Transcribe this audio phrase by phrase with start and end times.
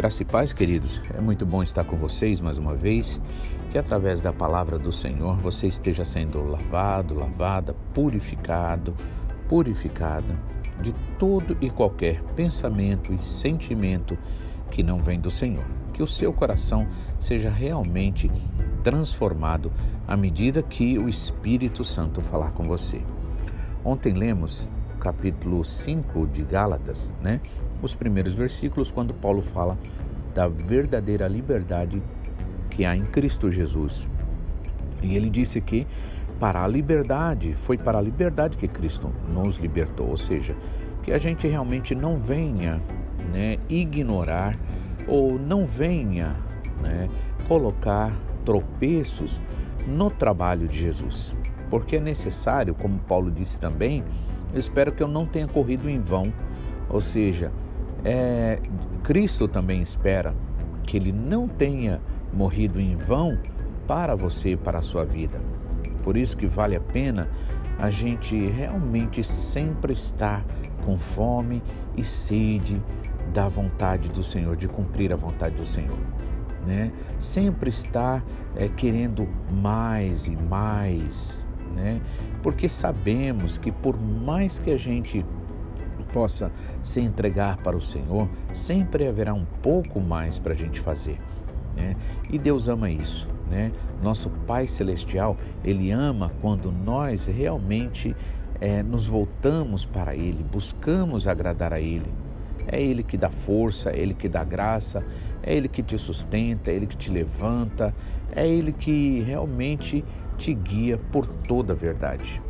[0.00, 0.98] Graça e paz, queridos.
[1.14, 3.20] É muito bom estar com vocês mais uma vez.
[3.70, 8.96] Que através da palavra do Senhor você esteja sendo lavado, lavada, purificado,
[9.46, 10.34] purificada
[10.80, 14.16] de todo e qualquer pensamento e sentimento
[14.70, 15.66] que não vem do Senhor.
[15.92, 16.88] Que o seu coração
[17.18, 18.30] seja realmente
[18.82, 19.70] transformado
[20.08, 23.02] à medida que o Espírito Santo falar com você.
[23.84, 27.38] Ontem lemos capítulo 5 de Gálatas, né?
[27.82, 29.78] Os primeiros versículos quando Paulo fala
[30.34, 32.02] da verdadeira liberdade
[32.70, 34.08] que há em Cristo Jesus.
[35.02, 35.86] E ele disse que
[36.38, 40.56] para a liberdade, foi para a liberdade que Cristo nos libertou, ou seja,
[41.02, 42.80] que a gente realmente não venha
[43.30, 44.58] né, ignorar
[45.06, 46.34] ou não venha
[46.82, 47.06] né,
[47.46, 48.10] colocar
[48.44, 49.40] tropeços
[49.86, 51.36] no trabalho de Jesus.
[51.68, 54.02] Porque é necessário, como Paulo disse também,
[54.52, 56.32] eu espero que eu não tenha corrido em vão.
[56.88, 57.52] Ou seja,
[58.04, 58.60] é,
[59.02, 60.34] Cristo também espera
[60.82, 62.00] que ele não tenha
[62.32, 63.38] morrido em vão
[63.86, 65.40] para você, para a sua vida.
[66.02, 67.28] Por isso que vale a pena
[67.78, 70.44] a gente realmente sempre estar
[70.84, 71.62] com fome
[71.96, 72.82] e sede
[73.32, 75.98] da vontade do Senhor, de cumprir a vontade do Senhor.
[76.66, 76.92] Né?
[77.18, 78.22] Sempre estar
[78.54, 82.00] é, querendo mais e mais, né?
[82.42, 85.24] porque sabemos que por mais que a gente
[86.12, 91.16] possa se entregar para o Senhor, sempre haverá um pouco mais para a gente fazer.
[91.76, 91.96] Né?
[92.30, 93.28] E Deus ama isso.
[93.50, 93.72] Né?
[94.02, 98.14] Nosso Pai Celestial, Ele ama quando nós realmente
[98.60, 102.06] é, nos voltamos para Ele, buscamos agradar a Ele.
[102.66, 105.04] É Ele que dá força, é Ele que dá graça,
[105.42, 107.92] é Ele que te sustenta, é Ele que te levanta,
[108.30, 110.04] é Ele que realmente
[110.36, 112.40] te guia por toda a verdade.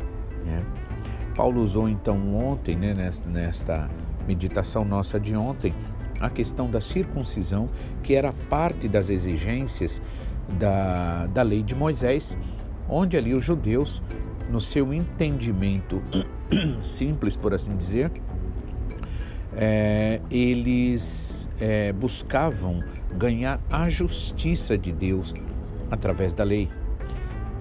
[0.45, 0.63] Né?
[1.35, 2.93] Paulo usou então ontem, né,
[3.25, 3.87] nesta,
[4.27, 5.73] meditação nossa de ontem,
[6.19, 7.67] a questão da circuncisão,
[8.03, 10.01] que era parte das exigências
[10.59, 12.37] da, da lei de Moisés,
[12.87, 14.01] onde ali os judeus,
[14.49, 16.01] no seu entendimento
[16.81, 18.11] simples, por assim dizer,
[19.55, 22.79] é, eles é, buscavam
[23.17, 25.33] ganhar a justiça de Deus
[25.89, 26.67] através da lei.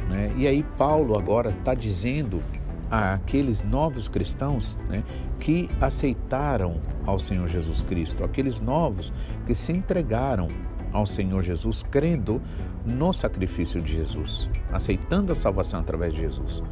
[0.08, 0.32] Né?
[0.36, 2.42] E aí Paulo agora está dizendo
[2.90, 5.04] àqueles novos cristãos né,
[5.40, 9.12] que aceitaram ao Senhor Jesus Cristo, aqueles novos
[9.46, 10.48] que se entregaram
[10.92, 12.42] ao Senhor Jesus, crendo
[12.84, 16.62] no sacrifício de Jesus, aceitando a salvação através de Jesus.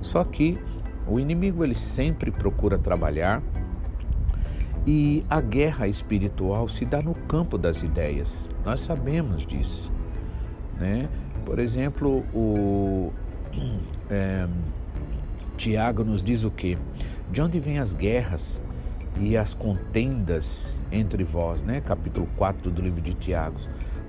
[0.00, 0.56] Só que
[1.06, 3.42] o inimigo ele sempre procura trabalhar
[4.86, 8.48] e a guerra espiritual se dá no campo das ideias.
[8.64, 9.92] Nós sabemos disso,
[10.78, 11.08] né?
[11.44, 13.10] Por exemplo, o
[14.08, 14.46] é,
[15.56, 16.76] Tiago nos diz o que?
[17.30, 18.62] De onde vêm as guerras
[19.18, 21.80] e as contendas entre vós, né?
[21.80, 23.58] Capítulo 4 do livro de Tiago.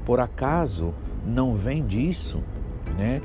[0.06, 0.94] Por acaso
[1.26, 2.44] não vem disso,
[2.98, 3.22] né?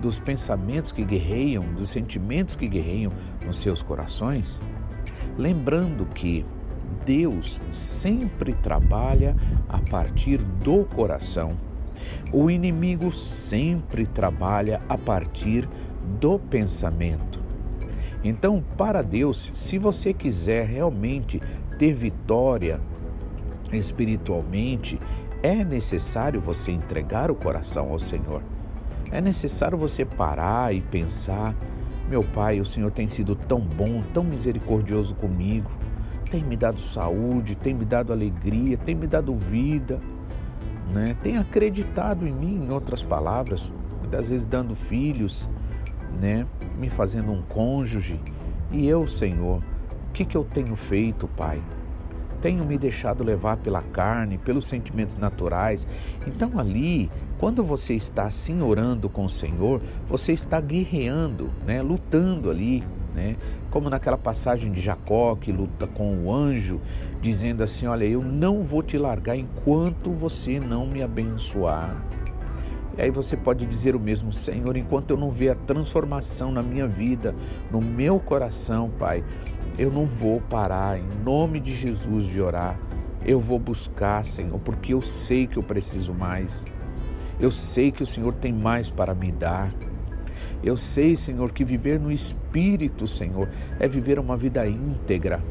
[0.00, 3.12] dos pensamentos que guerreiam, dos sentimentos que guerreiam
[3.44, 4.60] nos seus corações?
[5.38, 6.44] Lembrando que
[7.06, 9.36] Deus sempre trabalha
[9.68, 11.56] a partir do coração.
[12.32, 15.68] O inimigo sempre trabalha a partir
[16.04, 17.42] do pensamento.
[18.24, 21.42] Então, para Deus, se você quiser realmente
[21.78, 22.80] ter vitória
[23.72, 24.98] espiritualmente,
[25.42, 28.42] é necessário você entregar o coração ao Senhor.
[29.10, 31.56] É necessário você parar e pensar:
[32.08, 35.70] meu Pai, o Senhor tem sido tão bom, tão misericordioso comigo,
[36.30, 39.98] tem me dado saúde, tem me dado alegria, tem me dado vida,
[40.92, 41.16] né?
[41.22, 45.50] tem acreditado em mim, em outras palavras, muitas vezes dando filhos,
[46.20, 46.46] né?
[46.78, 48.20] me fazendo um cônjuge.
[48.70, 49.58] E eu, Senhor,
[50.08, 51.62] o que, que eu tenho feito, Pai?
[52.40, 55.86] Tenho me deixado levar pela carne, pelos sentimentos naturais.
[56.26, 57.08] Então, ali,
[57.38, 61.80] quando você está assim orando com o Senhor, você está guerreando, né?
[61.82, 62.82] lutando ali,
[63.14, 63.36] né?
[63.70, 66.80] como naquela passagem de Jacó que luta com o anjo,
[67.20, 72.04] dizendo assim: Olha, eu não vou te largar enquanto você não me abençoar.
[72.96, 76.62] E aí você pode dizer o mesmo, Senhor, enquanto eu não ver a transformação na
[76.62, 77.34] minha vida,
[77.70, 79.24] no meu coração, Pai,
[79.78, 82.78] eu não vou parar em nome de Jesus de orar.
[83.24, 86.66] Eu vou buscar, Senhor, porque eu sei que eu preciso mais.
[87.40, 89.72] Eu sei que o Senhor tem mais para me dar.
[90.62, 93.48] Eu sei, Senhor, que viver no Espírito, Senhor,
[93.80, 95.42] é viver uma vida íntegra,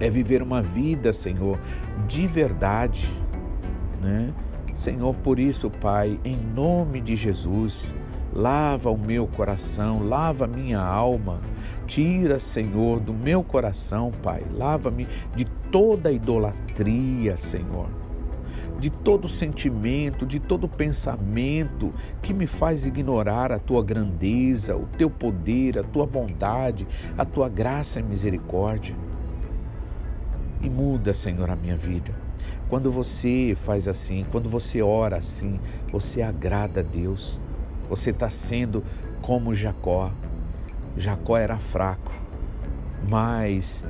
[0.00, 1.58] é viver uma vida, Senhor,
[2.06, 3.06] de verdade,
[4.00, 4.32] né?
[4.74, 7.94] Senhor, por isso, Pai, em nome de Jesus,
[8.32, 11.40] lava o meu coração, lava a minha alma.
[11.86, 15.06] Tira, Senhor, do meu coração, Pai, lava-me
[15.36, 17.88] de toda idolatria, Senhor
[18.76, 21.90] de todo sentimento, de todo pensamento
[22.20, 26.86] que me faz ignorar a tua grandeza, o teu poder, a tua bondade,
[27.16, 28.94] a tua graça e misericórdia.
[30.60, 32.23] E muda, Senhor, a minha vida.
[32.68, 35.60] Quando você faz assim, quando você ora assim,
[35.92, 37.40] você agrada a Deus.
[37.88, 38.82] Você está sendo
[39.20, 40.10] como Jacó.
[40.96, 42.12] Jacó era fraco,
[43.08, 43.84] mas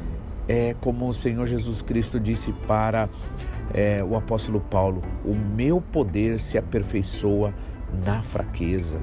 [0.49, 3.09] é como o Senhor Jesus Cristo disse para
[3.73, 7.55] é, o apóstolo Paulo: o meu poder se aperfeiçoa
[8.05, 8.99] na fraqueza.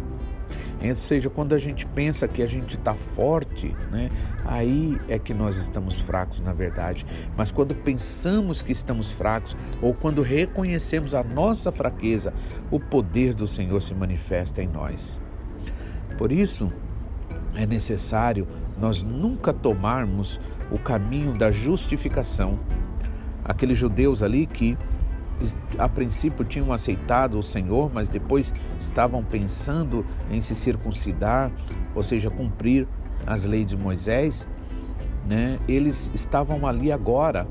[0.84, 4.10] Ou seja, quando a gente pensa que a gente está forte, né,
[4.46, 7.06] aí é que nós estamos fracos, na verdade.
[7.38, 12.34] Mas quando pensamos que estamos fracos, ou quando reconhecemos a nossa fraqueza,
[12.70, 15.20] o poder do Senhor se manifesta em nós.
[16.18, 16.72] Por isso,
[17.56, 18.48] é necessário
[18.80, 20.40] nós nunca tomarmos
[20.72, 22.58] o caminho da justificação
[23.44, 24.78] aqueles judeus ali que
[25.78, 31.52] a princípio tinham aceitado o Senhor, mas depois estavam pensando em se circuncidar,
[31.96, 32.88] ou seja, cumprir
[33.26, 34.48] as leis de Moisés,
[35.28, 35.58] né?
[35.68, 37.48] Eles estavam ali agora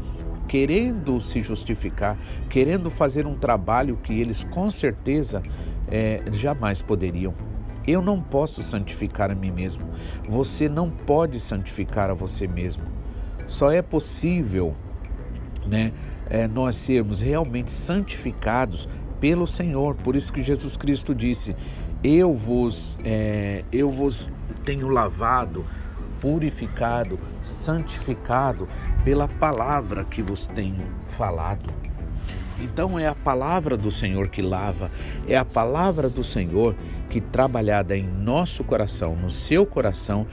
[0.48, 5.42] querendo se justificar, querendo fazer um trabalho que eles com certeza
[5.90, 7.32] é, jamais poderiam.
[7.86, 9.88] Eu não posso santificar a mim mesmo.
[10.28, 12.82] Você não pode santificar a você mesmo.
[13.46, 14.74] Só é possível
[15.66, 15.92] né,
[16.30, 18.88] é, nós sermos realmente santificados
[19.20, 19.96] pelo Senhor.
[19.96, 21.54] Por isso que Jesus Cristo disse:
[22.02, 24.30] Eu vos, é, eu vos
[24.64, 25.66] tenho lavado,
[26.20, 28.68] purificado, santificado
[29.04, 31.74] pela palavra que vos tenho falado.
[32.60, 34.90] Então é a palavra do Senhor que lava,
[35.26, 36.76] é a palavra do Senhor
[37.10, 40.26] que trabalhada em nosso coração, no seu coração,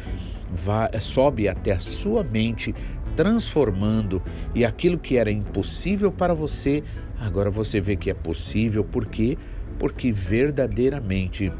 [0.52, 2.76] vai, sobe até a sua mente,
[3.18, 4.22] transformando
[4.54, 6.84] e aquilo que era impossível para você,
[7.20, 9.36] agora você vê que é possível, por quê?
[9.80, 11.52] Porque verdadeiramente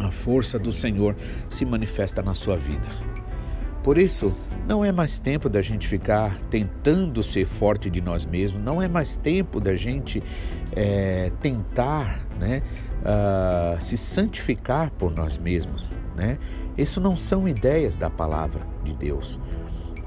[0.00, 1.14] a força do Senhor
[1.48, 2.88] se manifesta na sua vida.
[3.84, 4.34] Por isso,
[4.66, 8.88] não é mais tempo da gente ficar tentando ser forte de nós mesmos, não é
[8.88, 10.20] mais tempo da gente
[10.74, 12.60] é, tentar né,
[13.02, 15.92] uh, se santificar por nós mesmos.
[16.16, 16.38] Né?
[16.76, 19.40] Isso não são ideias da palavra de Deus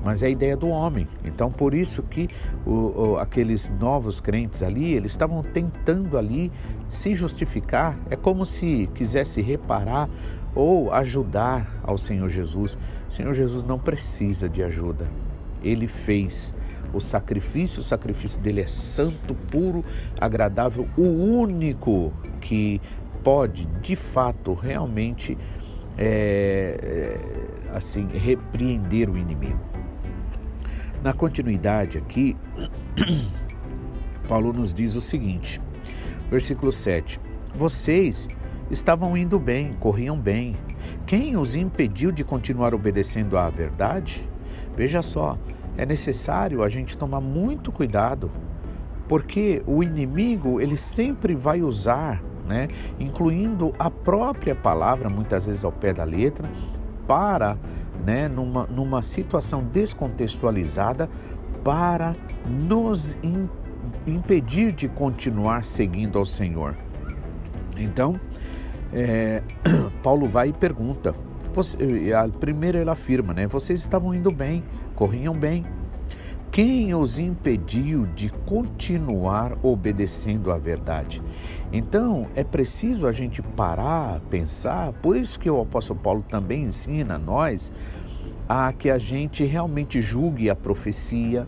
[0.06, 1.07] mas é a ideia do homem.
[1.25, 2.30] Então, por isso que
[2.63, 6.52] o, o, aqueles novos crentes ali, eles estavam tentando ali
[6.88, 7.98] se justificar.
[8.07, 10.07] É como se quisesse reparar
[10.54, 12.78] ou ajudar ao Senhor Jesus.
[13.10, 15.07] O Senhor Jesus não precisa de ajuda.
[15.63, 16.54] Ele fez
[16.94, 19.84] o sacrifício, o sacrifício dele é santo, puro,
[20.22, 22.80] agradável, o único que
[23.24, 25.36] pode, de fato, realmente
[25.98, 27.18] é,
[27.74, 29.75] assim repreender o inimigo.
[31.06, 32.36] Na continuidade aqui,
[34.28, 35.62] Paulo nos diz o seguinte,
[36.31, 37.19] versículo 7:
[37.54, 38.28] Vocês
[38.72, 40.56] estavam indo bem, corriam bem.
[41.06, 44.28] Quem os impediu de continuar obedecendo à verdade?
[44.75, 45.38] Veja só,
[45.78, 48.31] é necessário a gente tomar muito cuidado,
[49.07, 52.68] porque o inimigo ele sempre vai usar, né,
[53.00, 56.50] incluindo a própria palavra, muitas vezes ao pé da letra,
[57.06, 57.60] para
[58.03, 61.09] né, numa, numa situação descontextualizada
[61.64, 63.49] para nos in,
[64.06, 66.75] impedir de continuar seguindo ao Senhor.
[67.78, 68.19] Então,
[68.94, 69.42] é,
[70.04, 71.14] Paulo vai e pergunta.
[71.54, 71.78] Você,
[72.40, 73.47] primeiro ele afirma, né?
[73.47, 75.64] Vocês estavam indo bem, corriam bem.
[76.52, 81.21] Quem os impediu de continuar obedecendo à verdade?
[81.75, 84.94] Então é preciso a gente parar, pensar.
[84.94, 87.69] Por isso que o apóstolo Paulo também ensina a nós
[88.47, 91.45] a que a gente realmente julgue a profecia,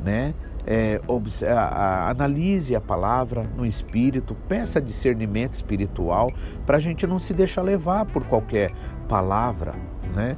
[0.00, 0.32] né?
[0.64, 1.00] É,
[1.48, 6.30] a, a, analise a palavra no espírito, peça discernimento espiritual
[6.64, 8.70] para a gente não se deixar levar por qualquer
[9.08, 9.74] palavra,
[10.14, 10.36] né?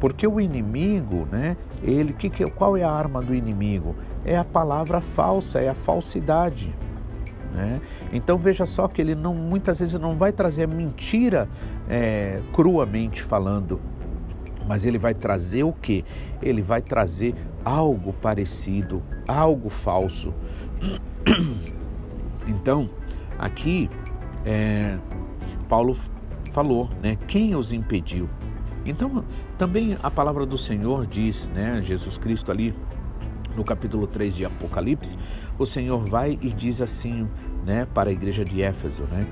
[0.00, 1.58] Porque o inimigo, né?
[1.82, 3.94] Ele, que, que, qual é a arma do inimigo?
[4.24, 6.74] É a palavra falsa, é a falsidade.
[7.52, 7.80] Né?
[8.12, 11.48] Então veja só que ele não, muitas vezes não vai trazer a mentira
[11.88, 13.78] é, cruamente falando,
[14.66, 16.04] mas ele vai trazer o que?
[16.40, 20.32] Ele vai trazer algo parecido, algo falso.
[22.44, 22.90] Então,
[23.38, 23.88] aqui
[24.44, 24.98] é,
[25.68, 25.96] Paulo
[26.50, 27.16] falou, né?
[27.28, 28.28] Quem os impediu?
[28.84, 29.24] Então,
[29.56, 31.80] também a palavra do Senhor diz, né?
[31.82, 32.74] Jesus Cristo ali
[33.56, 35.16] no capítulo 3 de Apocalipse,
[35.58, 37.28] o Senhor vai e diz assim,
[37.64, 39.26] né, para a igreja de Éfeso, né?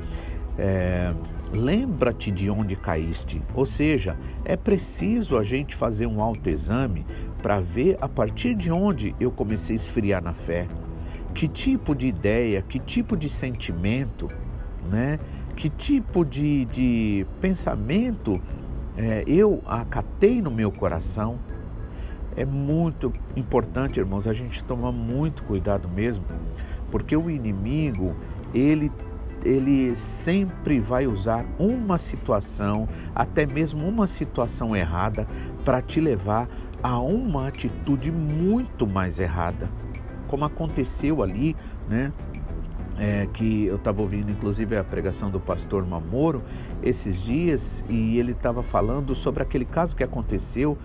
[0.61, 1.15] é,
[1.53, 3.43] lembra-te de onde caíste.
[3.55, 7.07] Ou seja, é preciso a gente fazer um autoexame
[7.43, 10.69] para ver a partir de onde eu comecei a esfriar na fé.
[11.35, 14.29] Que tipo de ideia, que tipo de sentimento,
[14.89, 15.19] né?
[15.57, 18.41] que tipo de, de pensamento
[18.97, 21.39] é, eu acatei no meu coração.
[22.37, 26.25] É muito importante, irmãos, a gente tomar muito cuidado mesmo,
[26.91, 28.15] porque o inimigo,
[28.55, 28.91] ele
[29.45, 35.27] ele sempre vai usar uma situação, até mesmo uma situação errada,
[35.65, 36.47] para te levar
[36.83, 39.71] a uma atitude muito mais errada.
[40.29, 41.57] Como aconteceu ali,
[41.89, 42.13] né?
[42.99, 46.43] É, que eu estava ouvindo inclusive a pregação do pastor Mamoro
[46.83, 50.77] esses dias e ele estava falando sobre aquele caso que aconteceu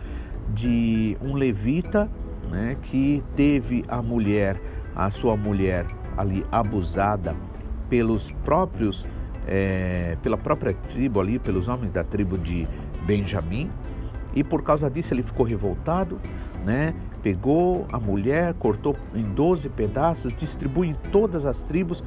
[0.54, 2.10] de um levita
[2.50, 4.60] né, que teve a mulher,
[4.96, 5.86] a sua mulher
[6.18, 7.36] ali abusada
[7.90, 9.06] pelos próprios,
[9.48, 12.68] é, pela própria tribo ali, pelos homens da tribo de
[13.06, 13.70] Benjamim,
[14.34, 16.20] e por causa disso ele ficou revoltado,
[16.66, 16.94] né?
[17.22, 22.04] Pegou a mulher, cortou em 12 pedaços, distribui em todas as tribos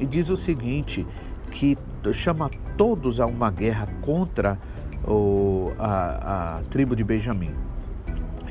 [0.00, 1.06] e diz o seguinte:
[1.50, 1.76] que
[2.12, 4.58] chama todos a uma guerra contra
[5.06, 7.52] o, a, a tribo de Benjamim.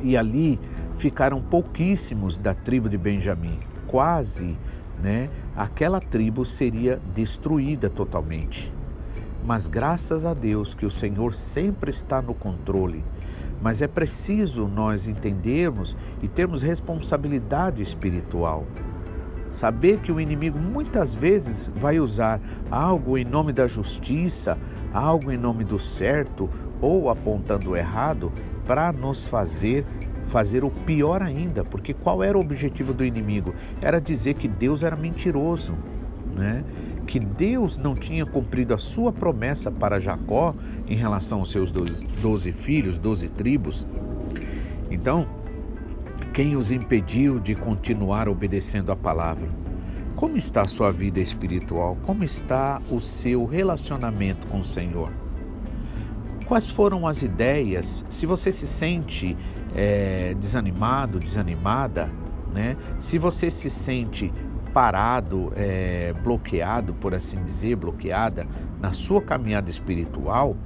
[0.01, 0.59] E ali
[0.97, 4.57] ficaram pouquíssimos da tribo de Benjamim, quase
[5.01, 8.73] né, aquela tribo seria destruída totalmente.
[9.45, 13.03] Mas graças a Deus que o Senhor sempre está no controle.
[13.61, 18.65] Mas é preciso nós entendermos e termos responsabilidade espiritual.
[19.49, 22.39] Saber que o inimigo muitas vezes vai usar
[22.69, 24.57] algo em nome da justiça,
[24.93, 26.49] algo em nome do certo
[26.81, 28.31] ou apontando o errado
[28.65, 29.83] para nos fazer
[30.25, 33.55] fazer o pior ainda, porque qual era o objetivo do inimigo?
[33.81, 35.73] Era dizer que Deus era mentiroso,
[36.35, 36.65] né?
[37.07, 40.53] que Deus não tinha cumprido a sua promessa para Jacó
[40.85, 43.87] em relação aos seus doze filhos, doze tribos.
[44.91, 45.25] Então,
[46.33, 49.47] quem os impediu de continuar obedecendo a palavra?
[50.17, 51.95] Como está a sua vida espiritual?
[52.01, 55.11] Como está o seu relacionamento com o Senhor?
[56.47, 58.03] Quais foram as ideias?
[58.09, 59.37] Se você se sente
[59.75, 62.11] é, desanimado, desanimada,
[62.51, 62.75] né?
[62.97, 64.33] se você se sente
[64.73, 68.47] parado, é, bloqueado, por assim dizer, bloqueada
[68.81, 70.57] na sua caminhada espiritual,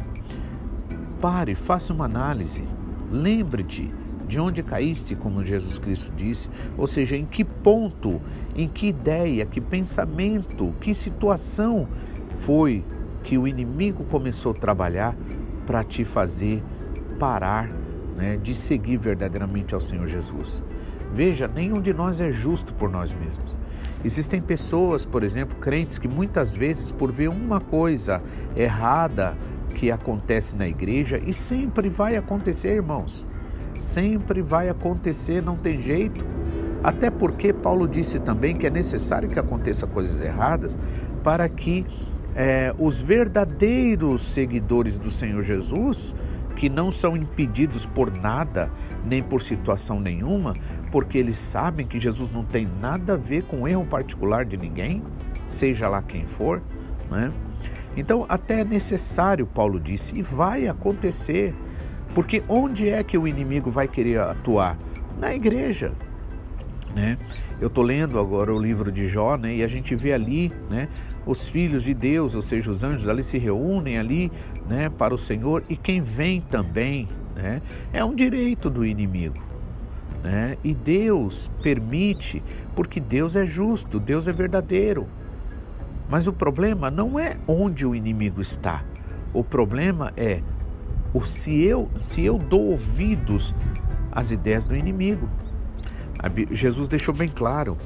[1.19, 2.63] pare, faça uma análise.
[3.11, 3.93] Lembre-te
[4.31, 8.21] de onde caíste, como Jesus Cristo disse, ou seja, em que ponto,
[8.55, 11.85] em que ideia, que pensamento, que situação
[12.37, 12.81] foi
[13.23, 15.17] que o inimigo começou a trabalhar
[15.65, 16.63] para te fazer
[17.19, 17.67] parar
[18.15, 20.63] né, de seguir verdadeiramente ao Senhor Jesus.
[21.13, 23.59] Veja, nenhum de nós é justo por nós mesmos.
[24.01, 28.21] Existem pessoas, por exemplo, crentes, que muitas vezes, por ver uma coisa
[28.55, 29.35] errada
[29.75, 33.27] que acontece na igreja, e sempre vai acontecer, irmãos,
[33.73, 36.25] sempre vai acontecer, não tem jeito.
[36.83, 40.77] Até porque Paulo disse também que é necessário que aconteça coisas erradas
[41.23, 41.85] para que
[42.35, 46.15] é, os verdadeiros seguidores do Senhor Jesus
[46.55, 48.71] que não são impedidos por nada,
[49.05, 50.55] nem por situação nenhuma,
[50.91, 55.01] porque eles sabem que Jesus não tem nada a ver com erro particular de ninguém,
[55.45, 56.61] seja lá quem for.
[57.09, 57.31] Né?
[57.97, 61.55] Então, até é necessário, Paulo disse, e vai acontecer,
[62.13, 64.77] porque onde é que o inimigo vai querer atuar?
[65.19, 65.93] Na igreja.
[66.95, 67.17] Né?
[67.59, 69.55] Eu estou lendo agora o livro de Jó, né?
[69.57, 70.89] E a gente vê ali, né?
[71.27, 74.31] Os filhos de Deus, ou seja, os anjos ali se reúnem ali,
[74.67, 74.89] né?
[74.89, 77.61] Para o Senhor e quem vem também, né?
[77.93, 79.39] É um direito do inimigo,
[80.23, 80.57] né?
[80.63, 82.41] E Deus permite,
[82.75, 85.07] porque Deus é justo, Deus é verdadeiro.
[86.09, 88.83] Mas o problema não é onde o inimigo está.
[89.33, 90.41] O problema é
[91.13, 93.53] o se eu se eu dou ouvidos
[94.11, 95.27] às ideias do inimigo.
[96.51, 97.77] Jesus deixou bem claro: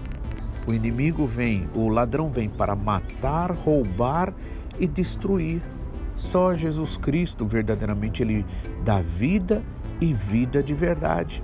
[0.67, 4.33] o inimigo vem, o ladrão vem para matar, roubar
[4.79, 5.61] e destruir.
[6.15, 8.45] Só Jesus Cristo verdadeiramente ele
[8.83, 9.61] dá vida
[9.99, 11.43] e vida de verdade.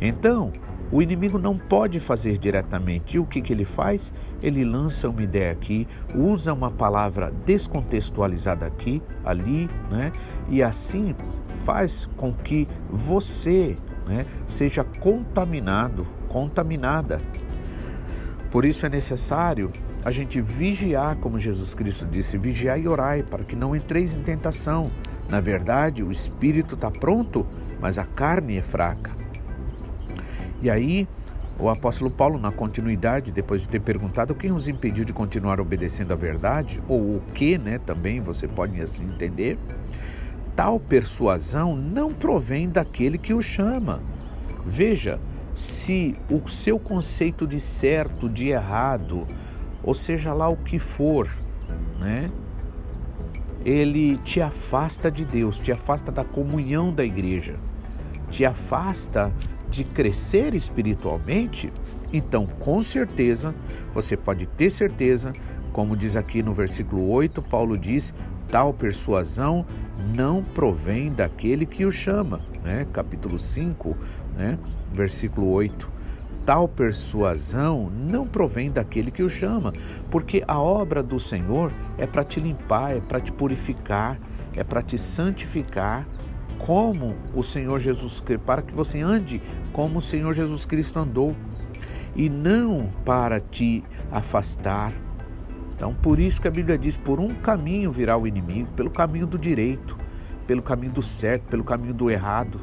[0.00, 0.52] Então,
[0.92, 3.16] o inimigo não pode fazer diretamente.
[3.16, 4.12] E o que, que ele faz?
[4.42, 10.12] Ele lança uma ideia aqui, usa uma palavra descontextualizada aqui, ali, né?
[10.48, 11.14] E assim
[11.64, 17.20] faz com que você né, seja contaminado, contaminada.
[18.50, 19.70] Por isso é necessário
[20.04, 24.22] a gente vigiar, como Jesus Cristo disse, vigiar e orai para que não entreis em
[24.22, 24.90] tentação.
[25.28, 27.46] Na verdade, o espírito está pronto,
[27.80, 29.12] mas a carne é fraca.
[30.62, 31.08] E aí,
[31.60, 36.10] O apóstolo Paulo, na continuidade, depois de ter perguntado quem os impediu de continuar obedecendo
[36.10, 39.58] à verdade, ou o que, né, também você pode assim entender,
[40.56, 44.00] tal persuasão não provém daquele que o chama.
[44.64, 45.20] Veja,
[45.54, 49.28] se o seu conceito de certo, de errado,
[49.82, 51.28] ou seja lá o que for,
[51.98, 52.24] né,
[53.66, 57.56] ele te afasta de Deus, te afasta da comunhão da igreja,
[58.30, 59.30] te afasta
[59.70, 61.72] de crescer espiritualmente,
[62.12, 63.54] então com certeza,
[63.94, 65.32] você pode ter certeza,
[65.72, 68.12] como diz aqui no versículo 8, Paulo diz:
[68.50, 69.64] tal persuasão
[70.14, 72.86] não provém daquele que o chama, né?
[72.92, 73.96] Capítulo 5,
[74.36, 74.58] né?
[74.92, 76.00] Versículo 8
[76.44, 79.72] tal persuasão não provém daquele que o chama,
[80.10, 84.18] porque a obra do Senhor é para te limpar, é para te purificar,
[84.54, 86.06] é para te santificar,
[86.66, 91.34] como o Senhor Jesus Cristo, para que você ande como o Senhor Jesus Cristo andou,
[92.14, 94.92] e não para te afastar.
[95.74, 99.26] Então, por isso que a Bíblia diz: por um caminho virá o inimigo, pelo caminho
[99.26, 99.96] do direito,
[100.46, 102.60] pelo caminho do certo, pelo caminho do errado.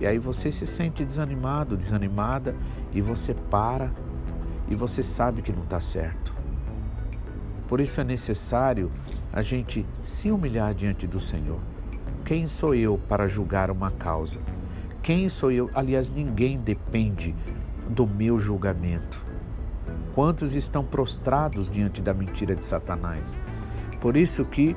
[0.00, 2.54] E aí você se sente desanimado, desanimada,
[2.92, 3.90] e você para
[4.70, 6.34] e você sabe que não está certo.
[7.66, 8.92] Por isso é necessário
[9.32, 11.60] a gente se humilhar diante do Senhor.
[12.28, 14.38] Quem sou eu para julgar uma causa?
[15.02, 15.70] Quem sou eu?
[15.74, 17.34] Aliás, ninguém depende
[17.88, 19.24] do meu julgamento.
[20.14, 23.40] Quantos estão prostrados diante da mentira de Satanás?
[23.98, 24.76] Por isso que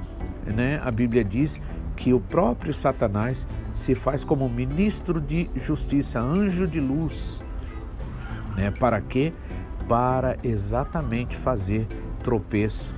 [0.56, 1.62] né, a Bíblia diz
[1.98, 7.44] que o próprio Satanás se faz como ministro de justiça, anjo de luz.
[8.56, 8.72] Né?
[8.72, 9.34] Para quê?
[9.90, 11.86] Para exatamente fazer
[12.24, 12.96] tropeço.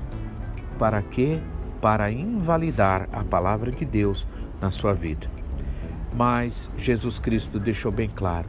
[0.78, 1.42] Para quê?
[1.82, 4.28] Para invalidar a palavra de Deus
[4.64, 5.28] na sua vida.
[6.16, 8.48] Mas Jesus Cristo deixou bem claro: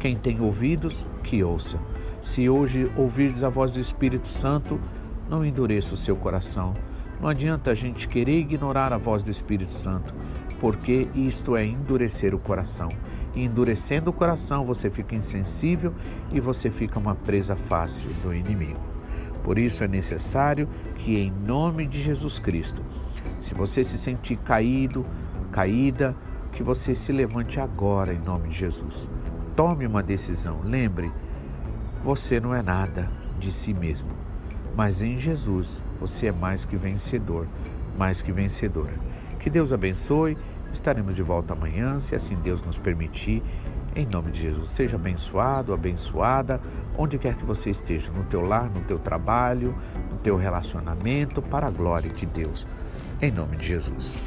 [0.00, 1.78] quem tem ouvidos, que ouça.
[2.22, 4.80] Se hoje ouvirdes a voz do Espírito Santo,
[5.28, 6.72] não endureça o seu coração.
[7.20, 10.14] Não adianta a gente querer ignorar a voz do Espírito Santo,
[10.58, 12.88] porque isto é endurecer o coração.
[13.34, 15.92] E endurecendo o coração, você fica insensível
[16.32, 18.80] e você fica uma presa fácil do inimigo.
[19.44, 22.82] Por isso é necessário que, em nome de Jesus Cristo,
[23.38, 25.04] se você se sentir caído,
[25.56, 26.14] caída,
[26.52, 29.08] que você se levante agora em nome de Jesus.
[29.54, 30.60] Tome uma decisão.
[30.62, 31.10] Lembre,
[32.04, 34.10] você não é nada de si mesmo,
[34.76, 37.46] mas em Jesus você é mais que vencedor,
[37.96, 38.92] mais que vencedora.
[39.40, 40.36] Que Deus abençoe.
[40.70, 43.42] Estaremos de volta amanhã, se assim Deus nos permitir.
[43.94, 46.60] Em nome de Jesus, seja abençoado, abençoada,
[46.98, 49.74] onde quer que você esteja, no teu lar, no teu trabalho,
[50.10, 52.66] no teu relacionamento, para a glória de Deus.
[53.22, 54.20] Em nome de Jesus.